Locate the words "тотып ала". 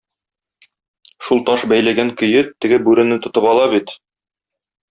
3.27-3.71